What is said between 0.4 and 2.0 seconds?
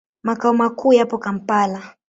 makuu yapo Kampala.